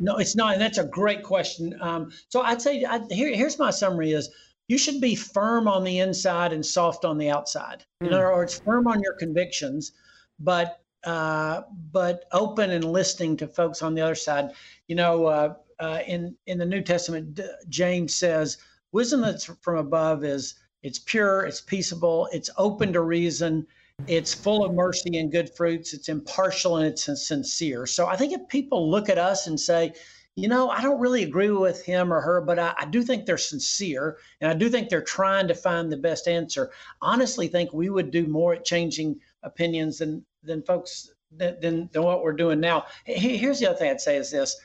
[0.00, 1.78] No, it's not, and that's a great question.
[1.80, 4.30] Um, so I'd say I, here, here's my summary: is
[4.66, 7.84] you should be firm on the inside and soft on the outside.
[8.02, 8.14] In Hmm.
[8.14, 9.92] other words, firm on your convictions,
[10.40, 14.50] but uh, but open and listening to folks on the other side.
[14.88, 18.58] You know, uh, uh, in in the New Testament, James says,
[18.90, 23.66] "Wisdom that's from above is it's pure, it's peaceable, it's open to reason,
[24.06, 28.32] it's full of mercy and good fruits, it's impartial and it's sincere." So I think
[28.32, 29.92] if people look at us and say,
[30.34, 33.26] you know, I don't really agree with him or her, but I, I, do think
[33.26, 36.72] they're sincere and I do think they're trying to find the best answer.
[37.02, 42.02] Honestly, think we would do more at changing opinions than than folks than than, than
[42.02, 42.86] what we're doing now.
[43.04, 44.56] Here's the other thing I'd say is this: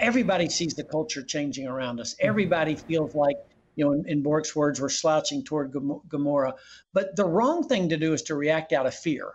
[0.00, 2.16] everybody sees the culture changing around us.
[2.18, 3.36] Everybody feels like
[3.76, 5.72] you know, in, in Bork's words, we're slouching toward
[6.08, 6.54] Gomorrah.
[6.92, 9.32] But the wrong thing to do is to react out of fear.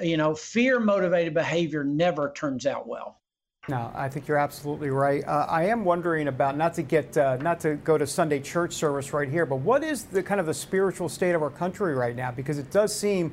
[0.00, 3.20] You know, fear motivated behavior never turns out well.
[3.68, 5.22] No, I think you're absolutely right.
[5.24, 8.72] Uh, I am wondering about not to get uh, not to go to Sunday church
[8.72, 11.94] service right here, but what is the kind of the spiritual state of our country
[11.94, 12.32] right now?
[12.32, 13.32] Because it does seem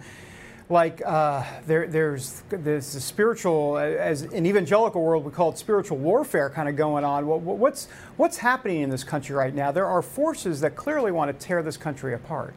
[0.69, 5.97] like uh, there, there's there's a spiritual as in evangelical world we call it spiritual
[5.97, 7.25] warfare kind of going on.
[7.25, 9.71] What, what's what's happening in this country right now?
[9.71, 12.53] There are forces that clearly want to tear this country apart.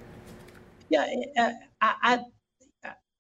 [0.91, 1.07] Yeah,
[1.39, 2.19] uh, I, I,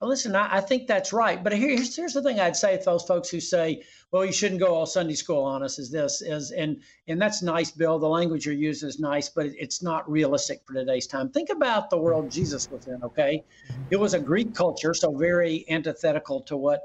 [0.03, 0.35] I listen.
[0.35, 1.43] I, I, think that's right.
[1.43, 4.61] But here's here's the thing I'd say to those folks who say, "Well, you shouldn't
[4.61, 8.01] go all Sunday school on us." Is this is and and that's nice, Bill.
[8.01, 11.29] The language you're using is nice, but it's not realistic for today's time.
[11.29, 13.01] Think about the world Jesus was in.
[13.05, 13.45] Okay,
[13.91, 16.83] it was a Greek culture, so very antithetical to what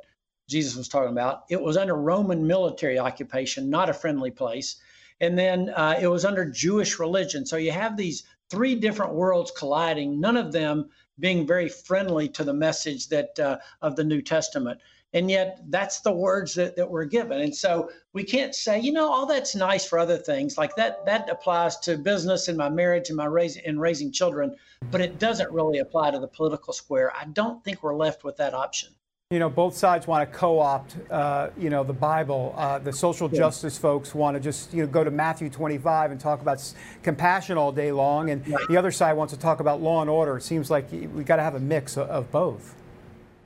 [0.48, 1.46] Jesus was talking about.
[1.50, 4.76] It was under Roman military occupation, not a friendly place,
[5.20, 7.48] and then uh, it was under Jewish religion.
[7.48, 10.20] So you have these three different worlds colliding.
[10.20, 14.80] None of them being very friendly to the message that uh, of the New Testament.
[15.14, 17.40] And yet that's the words that, that we're given.
[17.40, 20.58] And so we can't say, you know, all that's nice for other things.
[20.58, 24.56] Like that that applies to business and my marriage and my raising and raising children,
[24.92, 27.14] but it doesn't really apply to the political square.
[27.16, 28.90] I don't think we're left with that option.
[29.30, 32.56] You know, both sides want to co-opt, uh, you know, the Bible.
[32.56, 33.40] Uh, the social yeah.
[33.40, 36.64] justice folks want to just, you know, go to Matthew 25 and talk about
[37.04, 38.66] compassion all day long, and right.
[38.70, 40.38] the other side wants to talk about law and order.
[40.38, 42.74] It seems like we got to have a mix of, of both.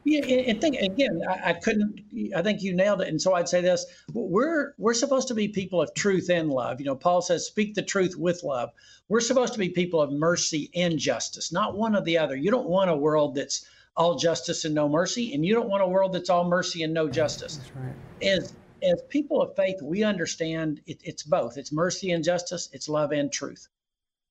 [0.04, 2.00] Yeah, and think again, I, I, couldn't.
[2.36, 3.08] I think you nailed it.
[3.08, 6.80] And so I'd say this: we're we're supposed to be people of truth and love.
[6.80, 8.70] You know, Paul says, "Speak the truth with love."
[9.10, 12.36] We're supposed to be people of mercy and justice, not one or the other.
[12.36, 13.66] You don't want a world that's
[13.96, 16.94] all justice and no mercy, and you don't want a world that's all mercy and
[16.94, 17.58] no justice.
[17.58, 17.96] That's right.
[18.22, 21.58] As as people of faith, we understand it, it's both.
[21.58, 22.70] It's mercy and justice.
[22.74, 23.68] It's love and truth.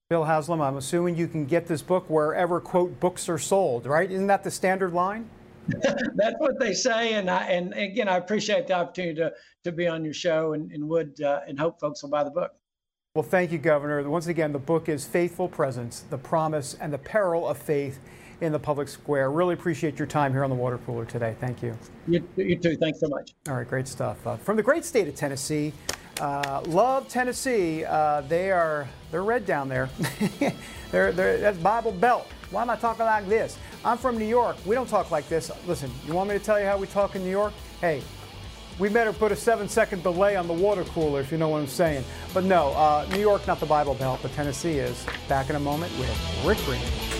[0.08, 4.10] Bill Haslam, I'm assuming you can get this book wherever quote books are sold, right?
[4.10, 5.30] Isn't that the standard line?
[6.16, 9.86] That's what they say, and I and again, I appreciate the opportunity to to be
[9.86, 12.52] on your show, and, and would uh, and hope folks will buy the book.
[13.14, 14.08] Well, thank you, Governor.
[14.08, 18.00] Once again, the book is Faithful Presence: The Promise and the Peril of Faith
[18.40, 19.30] in the Public Square.
[19.32, 21.36] Really appreciate your time here on the Water Cooler today.
[21.40, 21.76] Thank you.
[22.08, 22.76] You, you too.
[22.76, 23.34] Thanks so much.
[23.48, 24.26] All right, great stuff.
[24.26, 25.72] Uh, from the great state of Tennessee,
[26.20, 27.84] uh, love Tennessee.
[27.84, 29.88] Uh, they are they're red down there.
[30.90, 32.26] they're, they're that's Bible Belt.
[32.50, 33.56] Why am I talking like this?
[33.84, 34.56] I'm from New York.
[34.66, 35.50] We don't talk like this.
[35.66, 37.52] Listen, you want me to tell you how we talk in New York?
[37.80, 38.02] Hey,
[38.78, 41.60] we better put a seven second delay on the water cooler if you know what
[41.60, 42.04] I'm saying.
[42.34, 45.06] But no, uh, New York, not the Bible Belt, but Tennessee is.
[45.28, 47.19] Back in a moment with Rick Green.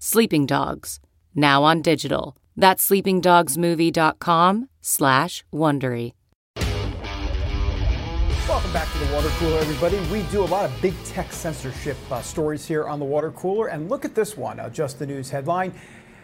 [0.00, 1.00] Sleeping Dogs,
[1.34, 2.36] now on digital.
[2.56, 6.12] That's sleepingdogsmovie.com slash Wondery.
[8.48, 9.98] Welcome back to the Water Cooler, everybody.
[10.12, 13.66] We do a lot of big tech censorship uh, stories here on the Water Cooler.
[13.66, 15.74] And look at this one, uh, just the news headline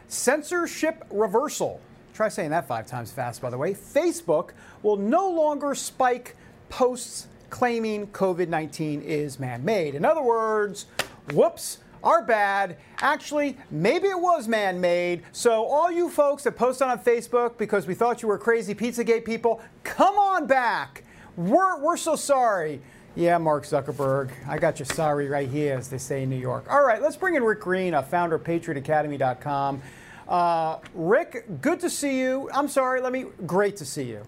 [0.06, 1.80] Censorship reversal.
[2.14, 3.74] Try saying that five times fast, by the way.
[3.74, 4.50] Facebook
[4.84, 6.36] will no longer spike
[6.68, 9.96] posts claiming COVID 19 is man made.
[9.96, 10.86] In other words,
[11.32, 12.76] whoops, our bad.
[12.98, 15.22] Actually, maybe it was man made.
[15.32, 19.24] So, all you folks that posted on Facebook because we thought you were crazy Pizzagate
[19.24, 21.02] people, come on back.
[21.36, 22.80] We're, we're so sorry.
[23.16, 24.30] Yeah, Mark Zuckerberg.
[24.48, 26.66] I got you sorry right here, as they say in New York.
[26.70, 29.82] All right, let's bring in Rick Green, a founder of PatriotAcademy.com.
[30.28, 32.50] Uh, Rick, good to see you.
[32.52, 34.22] I'm sorry, let me, great to see you.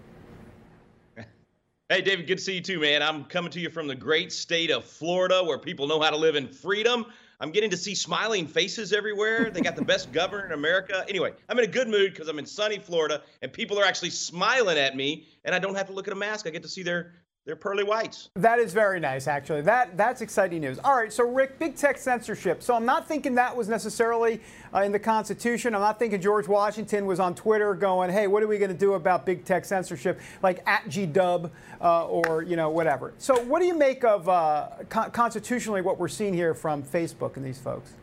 [1.89, 3.01] Hey, David, good to see you too, man.
[3.01, 6.17] I'm coming to you from the great state of Florida where people know how to
[6.17, 7.05] live in freedom.
[7.39, 9.51] I'm getting to see smiling faces everywhere.
[9.51, 11.05] They got the best governor in America.
[11.07, 14.09] Anyway, I'm in a good mood because I'm in sunny Florida and people are actually
[14.09, 16.47] smiling at me and I don't have to look at a mask.
[16.47, 17.13] I get to see their
[17.47, 18.29] they're pearly whites.
[18.35, 19.61] That is very nice, actually.
[19.61, 20.79] That that's exciting news.
[20.83, 22.61] All right, so Rick, big tech censorship.
[22.61, 24.41] So I'm not thinking that was necessarily
[24.75, 25.73] uh, in the Constitution.
[25.73, 28.77] I'm not thinking George Washington was on Twitter going, "Hey, what are we going to
[28.77, 33.13] do about big tech censorship?" Like at GDub uh, or you know whatever.
[33.17, 37.37] So what do you make of uh, con- constitutionally what we're seeing here from Facebook
[37.37, 37.93] and these folks?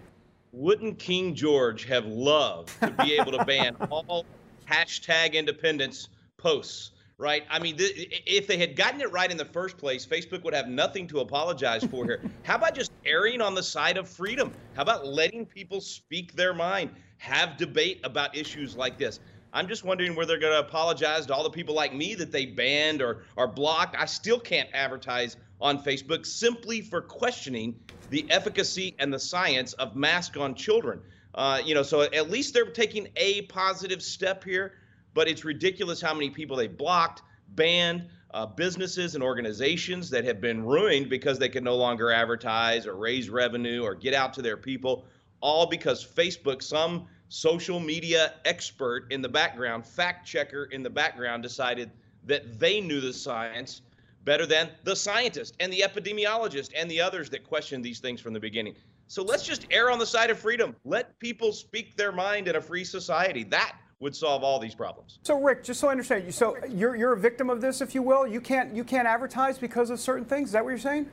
[0.52, 4.24] Wouldn't King George have loved to be able to ban all
[4.66, 6.92] hashtag independence posts?
[7.18, 7.44] Right?
[7.50, 10.54] I mean, th- if they had gotten it right in the first place, Facebook would
[10.54, 12.22] have nothing to apologize for here.
[12.42, 14.52] How about just erring on the side of freedom?
[14.74, 19.20] How about letting people speak their mind, have debate about issues like this?
[19.52, 22.32] I'm just wondering where they're going to apologize to all the people like me that
[22.32, 23.94] they banned or are blocked.
[23.96, 27.76] I still can't advertise on Facebook simply for questioning
[28.10, 31.00] the efficacy and the science of mask on children.
[31.34, 34.72] Uh, you know, so at least they're taking a positive step here
[35.14, 40.40] but it's ridiculous how many people they blocked, banned, uh, businesses and organizations that have
[40.40, 44.42] been ruined because they can no longer advertise or raise revenue or get out to
[44.42, 45.06] their people,
[45.40, 51.42] all because Facebook, some social media expert in the background, fact checker in the background,
[51.42, 51.90] decided
[52.24, 53.82] that they knew the science
[54.24, 58.32] better than the scientist and the epidemiologist and the others that questioned these things from
[58.32, 58.74] the beginning.
[59.06, 60.74] So let's just err on the side of freedom.
[60.84, 63.44] Let people speak their mind in a free society.
[63.44, 65.18] That would solve all these problems.
[65.22, 67.94] So, Rick, just so I understand, you, so you're you're a victim of this, if
[67.94, 68.26] you will.
[68.26, 70.48] You can't you can't advertise because of certain things.
[70.48, 71.10] Is that what you're saying?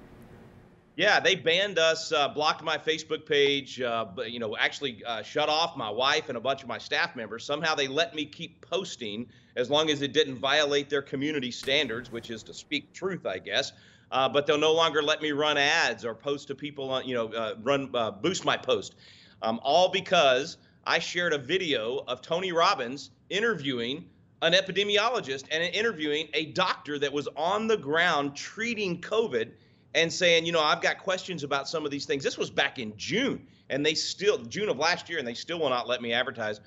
[0.98, 5.24] Yeah, they banned us, uh, blocked my Facebook page, uh, but you know, actually uh,
[5.24, 7.46] shut off my wife and a bunch of my staff members.
[7.46, 12.12] Somehow they let me keep posting as long as it didn't violate their community standards,
[12.12, 13.72] which is to speak truth, I guess.
[14.12, 17.15] Uh, but they'll no longer let me run ads or post to people, on, you
[17.15, 18.96] know, uh, run uh, boost my post,
[19.41, 24.06] um, all because I shared a video of Tony Robbins interviewing
[24.41, 29.52] an epidemiologist and interviewing a doctor that was on the ground treating COVID
[29.94, 32.24] and saying, you know, I've got questions about some of these things.
[32.24, 35.60] This was back in June, and they still, June of last year, and they still
[35.60, 36.60] will not let me advertise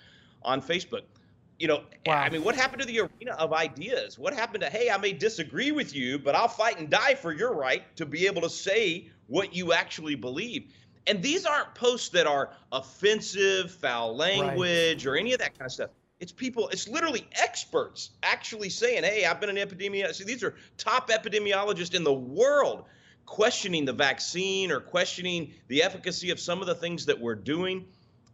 [0.42, 1.02] on Facebook.
[1.58, 2.20] You know, wow.
[2.20, 4.18] I mean, what happened to the arena of ideas?
[4.18, 7.32] What happened to, hey, I may disagree with you, but I'll fight and die for
[7.32, 10.72] your right to be able to say what you actually believe?
[11.06, 15.12] And these aren't posts that are offensive, foul language, right.
[15.12, 15.90] or any of that kind of stuff.
[16.20, 20.14] It's people, it's literally experts actually saying, hey, I've been an epidemiologist.
[20.14, 22.84] See, these are top epidemiologists in the world
[23.26, 27.84] questioning the vaccine or questioning the efficacy of some of the things that we're doing.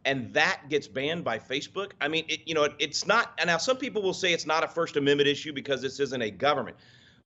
[0.05, 1.93] And that gets banned by Facebook.
[2.01, 3.33] I mean, it, you know, it, it's not.
[3.39, 6.23] And now some people will say it's not a First Amendment issue because this isn't
[6.23, 6.77] a government.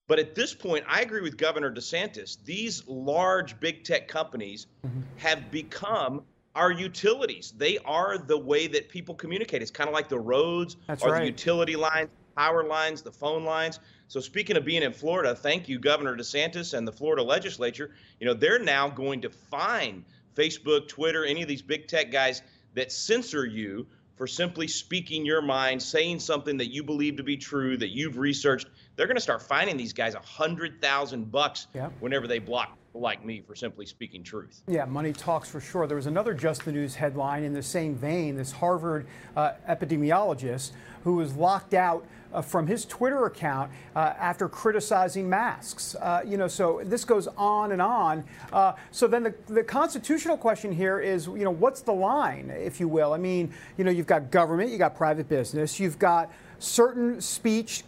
[0.06, 2.36] But at this point, I agree with Governor DeSantis.
[2.44, 5.00] These large big tech companies mm-hmm.
[5.16, 6.22] have become
[6.54, 7.52] our utilities.
[7.56, 9.62] They are the way that people communicate.
[9.62, 11.20] It's kind of like the roads That's or right.
[11.20, 13.80] the utility lines, power lines, the phone lines.
[14.08, 17.92] So speaking of being in Florida, thank you, Governor DeSantis and the Florida legislature.
[18.20, 20.04] You know, they're now going to fine
[20.36, 22.42] Facebook, Twitter, any of these big tech guys
[22.74, 27.36] that censor you for simply speaking your mind, saying something that you believe to be
[27.36, 31.66] true, that you've researched they're going to start finding these guys a hundred thousand bucks
[32.00, 34.62] whenever they block like me for simply speaking truth.
[34.68, 35.88] Yeah, money talks for sure.
[35.88, 38.36] There was another Just the News headline in the same vein.
[38.36, 40.70] This Harvard uh, epidemiologist
[41.02, 45.94] who was locked out uh, from his Twitter account uh, after criticizing masks.
[45.94, 48.24] Uh, you know, so this goes on and on.
[48.52, 52.80] Uh, so then the, the constitutional question here is, you know, what's the line, if
[52.80, 53.12] you will?
[53.12, 57.84] I mean, you know, you've got government, you've got private business, you've got certain speech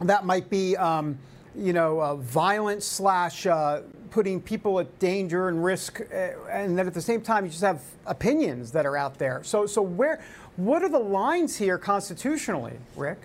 [0.00, 1.18] that might be, um,
[1.56, 6.14] you know, uh, violent slash uh, putting people at danger and risk, uh,
[6.50, 9.42] and then at the same time you just have opinions that are out there.
[9.42, 10.22] So, so where,
[10.56, 13.18] what are the lines here constitutionally, Rick?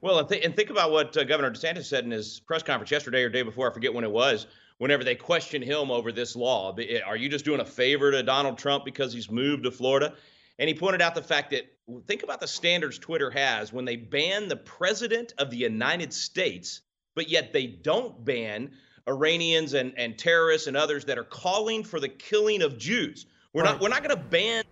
[0.00, 2.90] Well, and, th- and think about what uh, Governor DeSantis said in his press conference
[2.90, 3.70] yesterday or day before.
[3.70, 4.46] I forget when it was.
[4.78, 8.58] Whenever they questioned him over this law, are you just doing a favor to Donald
[8.58, 10.14] Trump because he's moved to Florida?
[10.60, 11.72] And he pointed out the fact that
[12.06, 16.82] think about the standards Twitter has when they ban the president of the United States,
[17.16, 18.70] but yet they don't ban
[19.08, 23.26] Iranians and, and terrorists and others that are calling for the killing of Jews.
[23.52, 23.72] We're right.
[23.72, 24.64] not we're not going to ban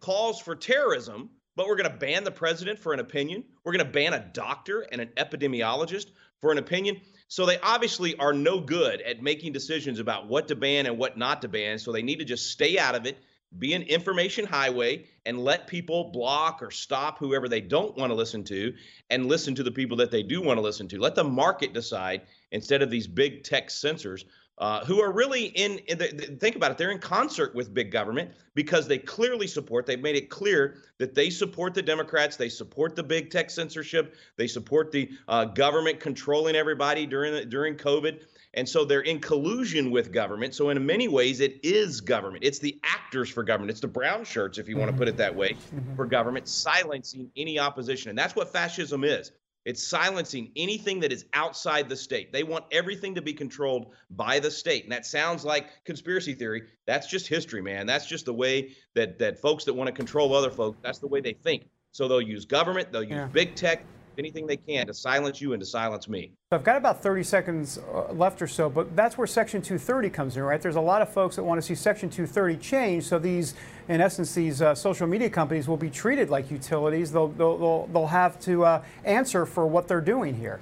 [0.00, 3.42] calls for terrorism, but we're going to ban the president for an opinion.
[3.64, 6.06] We're going to ban a doctor and an epidemiologist
[6.40, 7.00] for an opinion.
[7.26, 11.18] So they obviously are no good at making decisions about what to ban and what
[11.18, 11.80] not to ban.
[11.80, 13.18] So they need to just stay out of it
[13.58, 18.14] be an information highway and let people block or stop whoever they don't want to
[18.14, 18.74] listen to
[19.08, 21.00] and listen to the people that they do want to listen to.
[21.00, 22.22] Let the market decide
[22.52, 24.26] instead of these big tech censors
[24.58, 26.06] uh, who are really in, in the,
[26.40, 30.16] think about it they're in concert with big government because they clearly support they've made
[30.16, 34.90] it clear that they support the democrats they support the big tech censorship they support
[34.92, 38.22] the uh, government controlling everybody during the, during covid.
[38.54, 40.54] And so they're in collusion with government.
[40.54, 42.44] So in many ways it is government.
[42.44, 43.70] It's the actors for government.
[43.70, 45.96] It's the brown shirts if you want to put it that way mm-hmm.
[45.96, 48.10] for government silencing any opposition.
[48.10, 49.32] And that's what fascism is
[49.64, 52.32] it's silencing anything that is outside the state.
[52.32, 54.84] They want everything to be controlled by the state.
[54.84, 56.62] And that sounds like conspiracy theory.
[56.86, 57.86] That's just history, man.
[57.86, 61.08] That's just the way that that folks that want to control other folks, that's the
[61.08, 61.68] way they think.
[61.92, 63.26] So they'll use government, they'll use yeah.
[63.26, 63.84] big tech,
[64.18, 66.32] anything they can to silence you and to silence me.
[66.50, 70.36] I've got about 30 seconds uh, left or so, but that's where Section 230 comes
[70.36, 70.60] in, right?
[70.60, 73.04] There's a lot of folks that want to see Section 230 change.
[73.04, 73.54] So these,
[73.88, 77.12] in essence, these uh, social media companies will be treated like utilities.
[77.12, 80.60] They'll, they'll, they'll, they'll have to uh, answer for what they're doing here.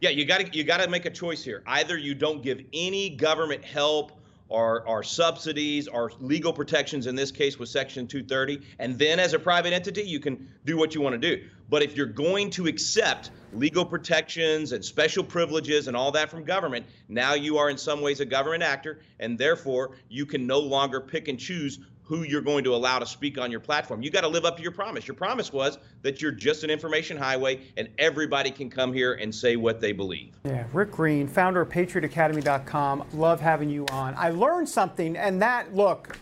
[0.00, 1.62] Yeah, you got to you got to make a choice here.
[1.64, 4.10] Either you don't give any government help
[4.52, 8.60] our, our subsidies, our legal protections in this case with Section 230.
[8.78, 11.44] And then as a private entity, you can do what you want to do.
[11.72, 16.44] But if you're going to accept legal protections and special privileges and all that from
[16.44, 20.58] government, now you are in some ways a government actor, and therefore you can no
[20.58, 24.02] longer pick and choose who you're going to allow to speak on your platform.
[24.02, 25.08] You got to live up to your promise.
[25.08, 29.34] Your promise was that you're just an information highway and everybody can come here and
[29.34, 30.34] say what they believe.
[30.44, 33.04] Yeah, Rick Green, founder of patriotacademy.com.
[33.14, 34.14] Love having you on.
[34.18, 36.18] I learned something and that look,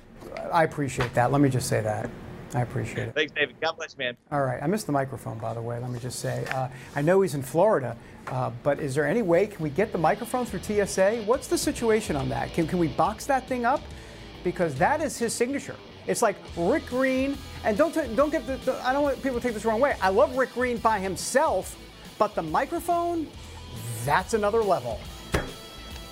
[0.53, 1.32] I appreciate that.
[1.32, 2.09] Let me just say that.
[2.55, 3.14] I appreciate it.
[3.14, 3.57] Thanks, David.
[3.61, 4.16] God bless, man.
[4.32, 4.61] All right.
[4.62, 5.78] I missed the microphone, by the way.
[5.78, 6.44] Let me just say.
[6.53, 7.96] Uh, I know he's in Florida,
[8.28, 11.22] uh, but is there any way, can we get the microphone through TSA?
[11.26, 12.53] What's the situation on that?
[12.53, 13.80] Can, can we box that thing up?
[14.44, 15.76] because that is his signature.
[16.07, 19.40] It's like Rick Green, and don't don't get the, the, I don't want people to
[19.40, 19.96] take this the wrong way.
[20.01, 21.76] I love Rick Green by himself,
[22.18, 23.28] but the microphone,
[24.05, 25.01] that's another level.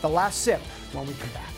[0.02, 0.60] The last sip
[0.92, 1.57] when we come back.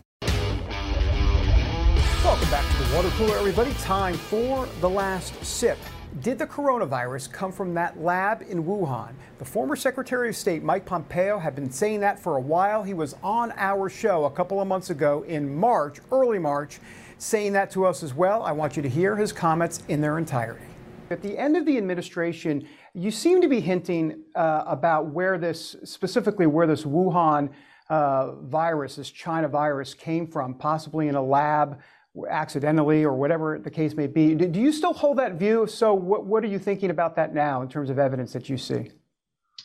[3.01, 3.73] Water Cooler, everybody.
[3.81, 5.79] Time for the last sip.
[6.21, 9.13] Did the coronavirus come from that lab in Wuhan?
[9.39, 12.83] The former Secretary of State Mike Pompeo had been saying that for a while.
[12.83, 16.79] He was on our show a couple of months ago in March, early March,
[17.17, 18.43] saying that to us as well.
[18.43, 20.65] I want you to hear his comments in their entirety.
[21.09, 25.75] At the end of the administration, you seem to be hinting uh, about where this,
[25.85, 27.49] specifically where this Wuhan
[27.89, 31.81] uh, virus, this China virus, came from, possibly in a lab
[32.29, 34.35] accidentally or whatever the case may be.
[34.35, 35.65] Do you still hold that view?
[35.67, 38.57] So, what, what are you thinking about that now in terms of evidence that you
[38.57, 38.91] see?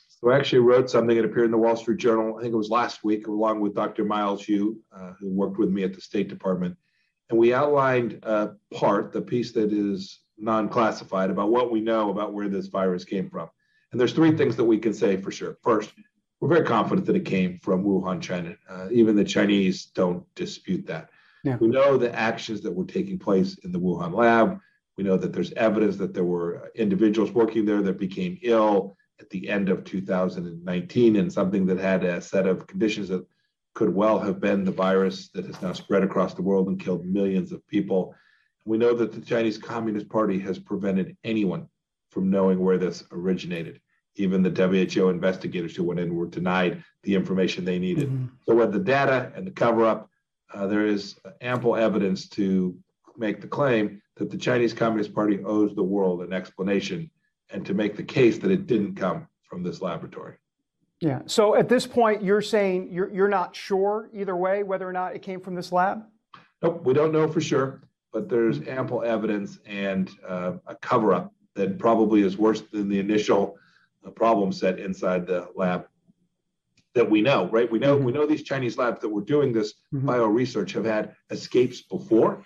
[0.09, 2.57] So, I actually wrote something that appeared in the Wall Street Journal, I think it
[2.57, 4.05] was last week, along with Dr.
[4.05, 6.77] Miles Yu, uh, who worked with me at the State Department.
[7.31, 12.11] And we outlined uh, part, the piece that is non classified, about what we know
[12.11, 13.49] about where this virus came from.
[13.91, 15.59] And there's three things that we can say for sure.
[15.63, 15.93] First,
[16.41, 18.55] we're very confident that it came from Wuhan, China.
[18.69, 21.11] Uh, even the Chinese don't dispute that.
[21.47, 21.57] Yeah.
[21.61, 24.59] We know the actions that were taking place in the Wuhan lab.
[24.99, 29.31] We know that there's evidence that there were individuals working there that became ill at
[29.31, 33.25] the end of 2019 and something that had a set of conditions that
[33.75, 37.07] could well have been the virus that has now spread across the world and killed
[37.07, 38.13] millions of people.
[38.65, 41.69] We know that the Chinese Communist Party has prevented anyone
[42.11, 43.81] from knowing where this originated.
[44.17, 48.09] Even the WHO investigators who went in were denied the information they needed.
[48.09, 48.27] Mm-hmm.
[48.47, 50.11] So, with the data and the cover up,
[50.55, 52.77] uh, there is ample evidence to
[53.17, 57.11] make the claim that the Chinese Communist Party owes the world an explanation
[57.51, 60.35] and to make the case that it didn't come from this laboratory.
[61.01, 61.21] Yeah.
[61.27, 65.15] So at this point, you're saying you're, you're not sure either way whether or not
[65.15, 66.05] it came from this lab?
[66.63, 67.83] Nope, we don't know for sure,
[68.13, 72.99] but there's ample evidence and uh, a cover up that probably is worse than the
[72.99, 73.57] initial
[74.07, 75.87] uh, problem set inside the lab
[76.97, 77.71] that we know, right?
[77.71, 78.07] We know mm-hmm.
[78.07, 80.07] we know these Chinese labs that were doing this mm-hmm.
[80.07, 82.43] bio research have had escapes before,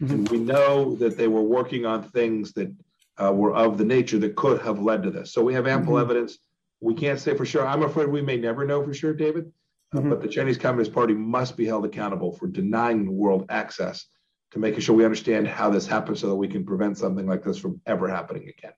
[0.00, 0.12] mm-hmm.
[0.12, 2.74] and we know that they were working on things that
[3.22, 5.32] uh, were of the nature that could have led to this.
[5.32, 6.02] So we have ample mm-hmm.
[6.02, 6.38] evidence.
[6.80, 7.66] We can't say for sure.
[7.66, 9.50] I'm afraid we may never know for sure, David.
[9.94, 10.10] Uh, mm-hmm.
[10.10, 14.06] but the Chinese Communist Party must be held accountable for denying the world access
[14.50, 17.42] to making sure we understand how this happens so that we can prevent something like
[17.44, 18.72] this from ever happening again.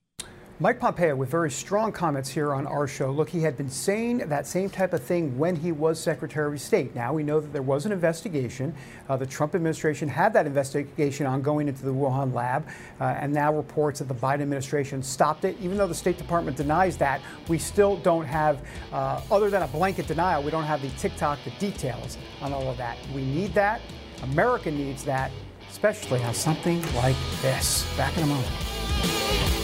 [0.60, 3.10] Mike Pompeo with very strong comments here on our show.
[3.10, 6.60] Look, he had been saying that same type of thing when he was Secretary of
[6.60, 6.94] State.
[6.94, 8.72] Now we know that there was an investigation.
[9.08, 12.68] Uh, the Trump administration had that investigation ongoing into the Wuhan lab,
[13.00, 15.56] uh, and now reports that the Biden administration stopped it.
[15.60, 19.68] Even though the State Department denies that, we still don't have, uh, other than a
[19.68, 22.96] blanket denial, we don't have the tick-tock, the details on all of that.
[23.12, 23.80] We need that.
[24.22, 25.32] America needs that,
[25.68, 27.84] especially on something like this.
[27.96, 29.63] Back in a moment.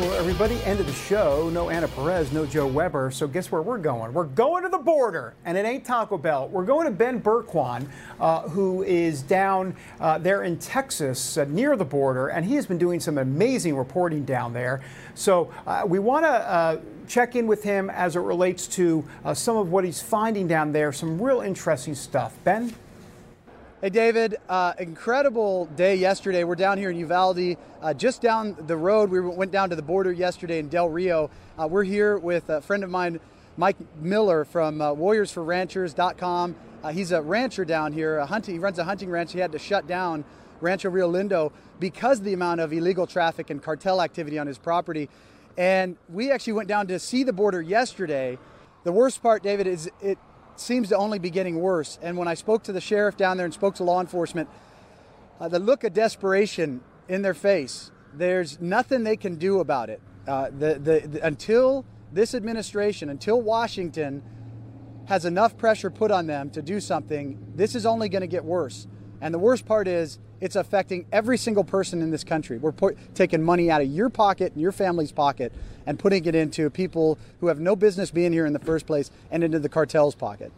[0.00, 0.62] Cooler, everybody.
[0.64, 1.50] End of the show.
[1.50, 3.10] No Anna Perez, no Joe Weber.
[3.10, 4.14] So guess where we're going?
[4.14, 6.48] We're going to the border, and it ain't Taco Bell.
[6.48, 7.86] We're going to Ben Bergquam,
[8.18, 12.66] uh, who is down uh, there in Texas uh, near the border, and he has
[12.66, 14.80] been doing some amazing reporting down there.
[15.14, 19.34] So uh, we want to uh, check in with him as it relates to uh,
[19.34, 20.92] some of what he's finding down there.
[20.92, 22.38] Some real interesting stuff.
[22.42, 22.72] Ben.
[23.82, 26.44] Hey, David, uh, incredible day yesterday.
[26.44, 29.08] We're down here in Uvalde, uh, just down the road.
[29.08, 31.30] We went down to the border yesterday in Del Rio.
[31.58, 33.20] Uh, we're here with a friend of mine,
[33.56, 36.56] Mike Miller from uh, warriorsforranchers.com.
[36.84, 39.32] Uh, he's a rancher down here, a hunting, he runs a hunting ranch.
[39.32, 40.26] He had to shut down
[40.60, 44.58] Rancho Rio Lindo because of the amount of illegal traffic and cartel activity on his
[44.58, 45.08] property.
[45.56, 48.36] And we actually went down to see the border yesterday.
[48.84, 50.18] The worst part, David, is it
[50.60, 51.98] seems to only be getting worse.
[52.02, 54.48] And when I spoke to the sheriff down there and spoke to law enforcement,
[55.40, 60.00] uh, the look of desperation in their face, there's nothing they can do about it.
[60.26, 64.22] Uh, the, the, the, until this administration, until Washington
[65.06, 68.44] has enough pressure put on them to do something, this is only going to get
[68.44, 68.86] worse.
[69.20, 72.58] And the worst part is it's affecting every single person in this country.
[72.58, 75.52] We're put, taking money out of your pocket and your family's pocket
[75.86, 79.10] and putting it into people who have no business being here in the first place
[79.30, 80.52] and into the cartel's pocket.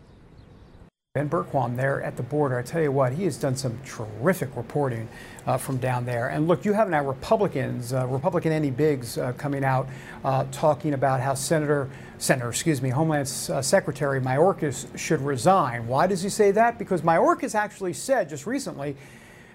[1.15, 2.59] Ben Bergquam there at the border.
[2.59, 5.07] I tell you what, he has done some terrific reporting
[5.47, 6.29] uh, from down there.
[6.29, 9.91] And look, you have now Republicans, uh, Republican Andy Biggs, uh, coming out
[10.25, 15.87] uh, talking about how Senator, Senator, excuse me, Homeland uh, Secretary Mayorkas should resign.
[15.87, 16.79] Why does he say that?
[16.79, 18.97] Because Mayorkas actually said just recently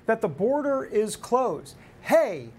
[0.05, 1.73] that the border is closed.
[2.01, 2.49] Hey,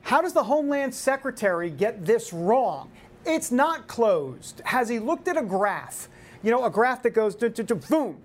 [0.00, 2.90] how does the Homeland Secretary get this wrong?
[3.26, 4.62] It's not closed.
[4.64, 6.08] Has he looked at a graph?
[6.42, 8.16] You know, a graph that goes, boom,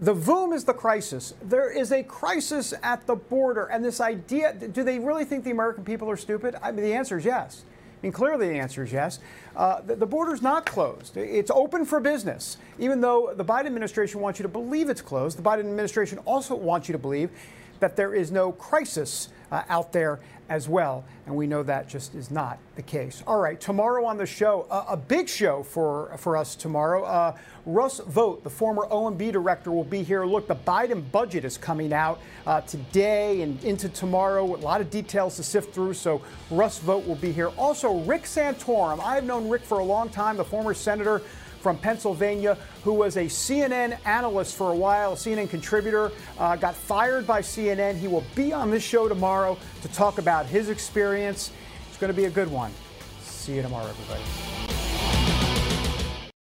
[0.00, 1.34] the VOOM is the crisis.
[1.42, 3.66] There is a crisis at the border.
[3.66, 6.56] And this idea do they really think the American people are stupid?
[6.62, 7.64] I mean, the answer is yes.
[7.68, 9.18] I mean, clearly the answer is yes.
[9.56, 11.16] Uh, the, the border's not closed.
[11.16, 12.58] It's open for business.
[12.78, 16.54] Even though the Biden administration wants you to believe it's closed, the Biden administration also
[16.54, 17.30] wants you to believe
[17.80, 21.04] that there is no crisis uh, out there as well.
[21.26, 23.22] And we know that just is not the case.
[23.26, 27.04] All right, tomorrow on the show, uh, a big show for, for us tomorrow.
[27.04, 30.26] Uh, Russ Vought, the former OMB director, will be here.
[30.26, 34.44] Look, the Biden budget is coming out uh, today and into tomorrow.
[34.44, 37.48] A lot of details to sift through, so Russ Vought will be here.
[37.56, 39.00] Also, Rick Santorum.
[39.02, 41.22] I've known Rick for a long time, the former senator
[41.64, 46.74] from Pennsylvania who was a CNN analyst for a while, a CNN contributor, uh, got
[46.74, 47.96] fired by CNN.
[47.96, 51.50] He will be on this show tomorrow to talk about his experience.
[51.88, 52.70] It's going to be a good one.
[53.22, 54.73] See you tomorrow, everybody.